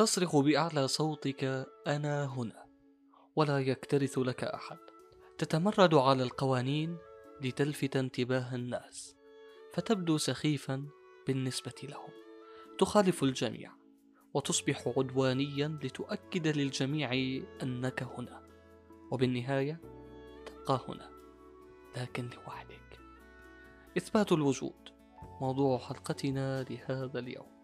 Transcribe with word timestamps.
تصرخ 0.00 0.36
بأعلى 0.36 0.88
صوتك 0.88 1.68
أنا 1.86 2.24
هنا 2.24 2.66
ولا 3.36 3.58
يكترث 3.58 4.18
لك 4.18 4.44
أحد. 4.44 4.78
تتمرد 5.38 5.94
على 5.94 6.22
القوانين 6.22 6.98
لتلفت 7.40 7.96
انتباه 7.96 8.54
الناس 8.54 9.16
فتبدو 9.74 10.18
سخيفا 10.18 10.88
بالنسبة 11.26 11.74
لهم. 11.82 12.10
تخالف 12.78 13.22
الجميع 13.22 13.72
وتصبح 14.34 14.88
عدوانيا 14.96 15.78
لتؤكد 15.82 16.48
للجميع 16.48 17.12
أنك 17.62 18.02
هنا 18.02 18.48
وبالنهاية 19.10 19.80
تبقى 20.46 20.84
هنا 20.88 21.10
لكن 21.96 22.30
لوحدك. 22.30 22.98
إثبات 23.96 24.32
الوجود 24.32 24.88
موضوع 25.40 25.78
حلقتنا 25.78 26.62
لهذا 26.62 27.18
اليوم. 27.18 27.59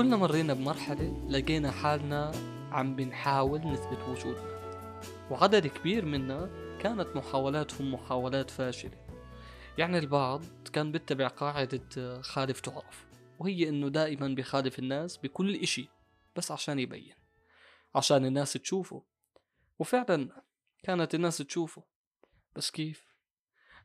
كلنا 0.00 0.16
مرينا 0.16 0.54
بمرحلة 0.54 1.26
لقينا 1.28 1.70
حالنا 1.70 2.32
عم 2.72 2.96
بنحاول 2.96 3.60
نثبت 3.60 4.08
وجودنا. 4.08 5.00
وعدد 5.30 5.66
كبير 5.66 6.04
منا 6.04 6.50
كانت 6.82 7.16
محاولاتهم 7.16 7.94
محاولات 7.94 8.50
فاشلة. 8.50 9.06
يعني 9.78 9.98
البعض 9.98 10.44
كان 10.72 10.92
بيتبع 10.92 11.28
قاعدة 11.28 12.22
خالف 12.22 12.60
تعرف 12.60 13.06
وهي 13.38 13.68
إنه 13.68 13.88
دائما 13.88 14.28
بيخالف 14.28 14.78
الناس 14.78 15.16
بكل 15.16 15.54
إشي 15.54 15.88
بس 16.36 16.50
عشان 16.50 16.78
يبين 16.78 17.14
عشان 17.94 18.26
الناس 18.26 18.52
تشوفه. 18.52 19.02
وفعلا 19.78 20.42
كانت 20.82 21.14
الناس 21.14 21.38
تشوفه. 21.38 21.84
بس 22.56 22.70
كيف؟ 22.70 23.04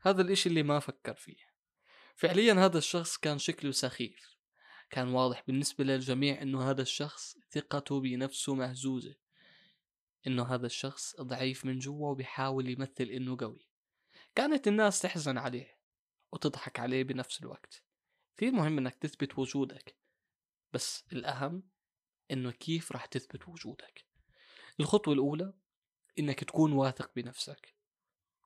هذا 0.01 0.21
الإشي 0.21 0.49
اللي 0.49 0.63
ما 0.63 0.79
فكر 0.79 1.13
فيه. 1.13 1.45
فعليا 2.15 2.53
هذا 2.53 2.77
الشخص 2.77 3.17
كان 3.17 3.37
شكله 3.37 3.71
سخيف. 3.71 4.34
كان 4.89 5.07
واضح 5.07 5.43
بالنسبة 5.47 5.83
للجميع 5.83 6.41
إنه 6.41 6.69
هذا 6.69 6.81
الشخص 6.81 7.37
ثقته 7.51 7.99
بنفسه 7.99 8.55
مهزوزة 8.55 9.15
إنه 10.27 10.43
هذا 10.43 10.65
الشخص 10.65 11.21
ضعيف 11.21 11.65
من 11.65 11.79
جوا 11.79 12.09
وبيحاول 12.09 12.69
يمثل 12.69 13.03
إنه 13.03 13.37
قوي. 13.39 13.67
كانت 14.35 14.67
الناس 14.67 14.99
تحزن 14.99 15.37
عليه 15.37 15.77
وتضحك 16.31 16.79
عليه 16.79 17.03
بنفس 17.03 17.41
الوقت. 17.41 17.83
كثير 18.37 18.51
مهم 18.51 18.77
إنك 18.77 18.95
تثبت 18.95 19.39
وجودك 19.39 19.95
بس 20.73 21.03
الأهم 21.13 21.63
إنه 22.31 22.51
كيف 22.51 22.91
راح 22.91 23.05
تثبت 23.05 23.47
وجودك. 23.47 24.05
الخطوة 24.79 25.13
الأولى 25.13 25.53
إنك 26.19 26.43
تكون 26.43 26.73
واثق 26.73 27.11
بنفسك. 27.15 27.75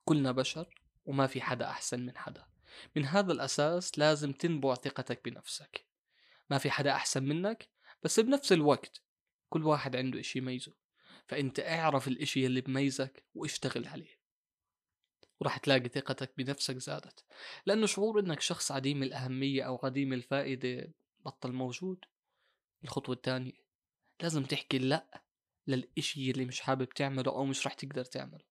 كلنا 0.04 0.32
بشر 0.32 0.82
وما 1.04 1.26
في 1.26 1.40
حدا 1.40 1.70
أحسن 1.70 2.06
من 2.06 2.18
حدا. 2.18 2.46
من 2.96 3.04
هذا 3.04 3.32
الأساس 3.32 3.98
لازم 3.98 4.32
تنبع 4.32 4.74
ثقتك 4.74 5.24
بنفسك. 5.24 5.89
ما 6.50 6.58
في 6.58 6.70
حدا 6.70 6.92
أحسن 6.92 7.22
منك 7.22 7.68
بس 8.02 8.20
بنفس 8.20 8.52
الوقت 8.52 9.02
كل 9.48 9.64
واحد 9.64 9.96
عنده 9.96 10.20
إشي 10.20 10.38
يميزه. 10.38 10.72
فأنت 11.26 11.60
اعرف 11.60 12.08
الإشي 12.08 12.46
اللي 12.46 12.60
بميزك 12.60 13.24
واشتغل 13.34 13.86
عليه. 13.86 14.20
وراح 15.40 15.58
تلاقي 15.58 15.88
ثقتك 15.88 16.32
بنفسك 16.36 16.78
زادت. 16.78 17.24
لأنه 17.66 17.86
شعور 17.86 18.20
إنك 18.20 18.40
شخص 18.40 18.72
عديم 18.72 19.02
الأهمية 19.02 19.62
أو 19.62 19.80
عديم 19.82 20.12
الفائدة 20.12 20.92
بطل 21.24 21.52
موجود. 21.52 22.04
الخطوة 22.84 23.14
الثانية 23.14 23.52
لازم 24.22 24.44
تحكي 24.44 24.78
لأ 24.78 25.22
للإشي 25.66 26.30
اللي 26.30 26.44
مش 26.44 26.60
حابب 26.60 26.88
تعمله 26.88 27.32
أو 27.32 27.44
مش 27.44 27.66
راح 27.66 27.74
تقدر 27.74 28.04
تعمله. 28.04 28.44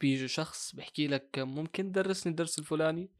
بيجي 0.00 0.28
شخص 0.28 0.74
بيحكي 0.74 1.06
لك 1.06 1.38
ممكن 1.38 1.92
تدرسني 1.92 2.30
الدرس 2.30 2.58
الفلاني؟ 2.58 3.10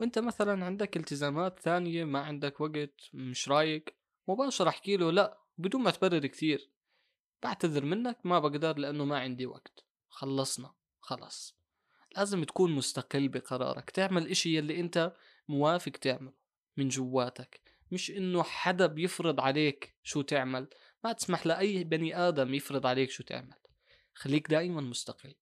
وانت 0.00 0.18
مثلا 0.18 0.64
عندك 0.64 0.96
التزامات 0.96 1.60
ثانية 1.60 2.04
ما 2.04 2.20
عندك 2.20 2.60
وقت 2.60 2.94
مش 3.14 3.48
رايق 3.48 3.84
مباشرة 4.28 4.68
احكي 4.68 4.96
له 4.96 5.12
لا 5.12 5.38
بدون 5.58 5.82
ما 5.82 5.90
تبرر 5.90 6.26
كثير. 6.26 6.70
بعتذر 7.42 7.84
منك 7.84 8.18
ما 8.24 8.38
بقدر 8.38 8.78
لأنه 8.78 9.04
ما 9.04 9.18
عندي 9.18 9.46
وقت. 9.46 9.84
خلصنا. 10.08 10.74
خلص 11.00 11.56
لازم 12.16 12.44
تكون 12.44 12.72
مستقل 12.72 13.28
بقرارك. 13.28 13.90
تعمل 13.90 14.30
إشي 14.30 14.56
يلي 14.56 14.80
انت 14.80 15.12
موافق 15.48 15.92
تعمله. 15.92 16.32
من 16.76 16.88
جواتك. 16.88 17.60
مش 17.90 18.10
إنه 18.10 18.42
حدا 18.42 18.86
بيفرض 18.86 19.40
عليك 19.40 19.94
شو 20.02 20.22
تعمل. 20.22 20.68
ما 21.04 21.12
تسمح 21.12 21.46
لأي 21.46 21.84
بني 21.84 22.16
آدم 22.16 22.54
يفرض 22.54 22.86
عليك 22.86 23.10
شو 23.10 23.22
تعمل. 23.22 23.56
خليك 24.14 24.50
دائما 24.50 24.80
مستقل. 24.80 25.34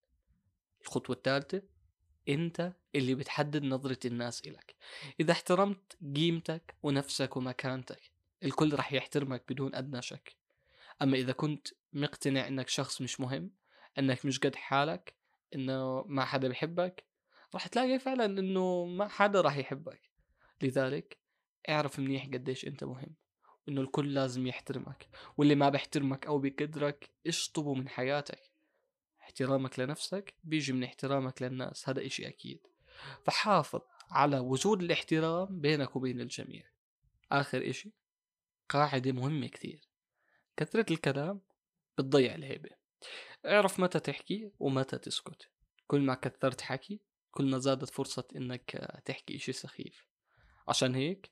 الخطوة 0.83 1.17
الثالثة 1.17 1.63
أنت 2.31 2.73
اللي 2.95 3.15
بتحدد 3.15 3.63
نظرة 3.63 3.99
الناس 4.05 4.47
إلك. 4.47 4.75
إذا 5.21 5.33
احترمت 5.33 5.97
قيمتك 6.17 6.75
ونفسك 6.83 7.37
ومكانتك 7.37 8.11
الكل 8.45 8.75
رح 8.75 8.93
يحترمك 8.93 9.45
بدون 9.49 9.75
أدنى 9.75 10.03
شك. 10.03 10.37
أما 11.03 11.17
إذا 11.17 11.33
كنت 11.33 11.69
مقتنع 11.93 12.49
إنك 12.49 12.69
شخص 12.69 13.01
مش 13.01 13.21
مهم 13.21 13.51
إنك 13.99 14.27
مش 14.27 14.39
قد 14.39 14.55
حالك 14.57 15.15
إنه 15.55 16.03
ما 16.03 16.25
حدا 16.25 16.49
بحبك 16.49 17.05
رح 17.55 17.67
تلاقي 17.67 17.99
فعلا 17.99 18.25
إنه 18.25 18.85
ما 18.85 19.09
حدا 19.09 19.41
رح 19.41 19.57
يحبك. 19.57 20.11
لذلك 20.63 21.19
اعرف 21.69 21.99
منيح 21.99 22.25
قديش 22.25 22.67
أنت 22.67 22.85
مهم 22.85 23.15
وإنه 23.67 23.81
الكل 23.81 24.15
لازم 24.15 24.47
يحترمك 24.47 25.09
واللي 25.37 25.55
ما 25.55 25.69
بيحترمك 25.69 26.27
أو 26.27 26.39
بيقدرك 26.39 27.11
اشطبه 27.27 27.75
من 27.75 27.89
حياتك. 27.89 28.50
احترامك 29.31 29.79
لنفسك 29.79 30.35
بيجي 30.45 30.73
من 30.73 30.85
احترامك 30.85 31.43
للناس 31.43 31.89
هذا 31.89 32.07
إشي 32.07 32.29
أكيد. 32.29 32.67
فحافظ 33.25 33.81
على 34.11 34.39
وجود 34.39 34.83
الاحترام 34.83 35.61
بينك 35.61 35.97
وبين 35.97 36.21
الجميع. 36.21 36.63
آخر 37.33 37.71
إشي 37.71 37.93
قاعدة 38.69 39.13
مهمة 39.13 39.47
كثير. 39.47 39.89
كثرة 40.57 40.87
الكلام 40.91 41.41
بتضيع 41.99 42.35
الهيبة. 42.35 42.71
اعرف 43.47 43.81
متى 43.81 44.01
تحكي 44.01 44.51
ومتى 44.59 44.99
تسكت. 44.99 45.51
كل 45.87 46.01
ما 46.01 46.15
كثرت 46.15 46.61
حكي 46.61 47.01
كل 47.31 47.51
ما 47.51 47.59
زادت 47.59 47.91
فرصة 47.91 48.29
إنك 48.37 48.71
تحكي 49.05 49.37
إشي 49.37 49.53
سخيف. 49.53 50.07
عشان 50.69 50.95
هيك 50.95 51.31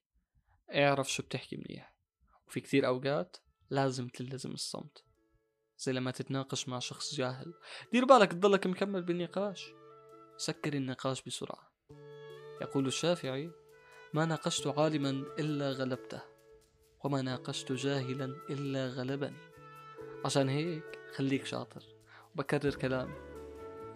اعرف 0.71 1.13
شو 1.13 1.23
بتحكي 1.23 1.57
منيح. 1.57 1.95
وفي 2.47 2.61
كثير 2.61 2.87
أوقات 2.87 3.37
لازم 3.71 4.09
تلزم 4.09 4.51
الصمت. 4.51 5.08
زي 5.79 5.93
لما 5.93 6.11
تتناقش 6.11 6.69
مع 6.69 6.79
شخص 6.79 7.15
جاهل. 7.15 7.55
دير 7.93 8.05
بالك 8.05 8.33
تضلك 8.33 8.67
مكمل 8.67 9.03
بالنقاش. 9.03 9.73
سكر 10.37 10.73
النقاش 10.73 11.23
بسرعة. 11.23 11.73
يقول 12.63 12.87
الشافعي 12.87 13.51
ما 14.15 14.25
ناقشت 14.25 14.67
عالما 14.67 15.11
إلا 15.11 15.71
غلبته 15.71 16.21
وما 17.05 17.23
ناقشت 17.23 17.73
جاهلا 17.73 18.25
إلا 18.51 18.89
غلبني. 18.89 19.49
عشان 20.25 20.49
هيك 20.49 20.99
خليك 21.17 21.47
شاطر 21.47 21.85
وبكرر 22.35 22.75
كلامي. 22.75 23.15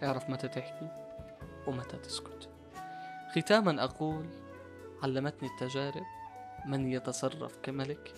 اعرف 0.02 0.30
متى 0.30 0.48
تحكي 0.48 0.88
ومتى 1.66 1.96
تسكت. 1.96 2.50
ختاما 3.36 3.84
أقول 3.84 4.26
علمتني 5.02 5.48
التجارب 5.48 6.06
من 6.66 6.92
يتصرف 6.92 7.58
كملك 7.62 8.14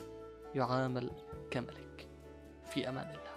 يعامل 0.54 1.10
كملك. 1.50 2.08
في 2.64 2.88
أمان 2.88 3.10
الله. 3.10 3.33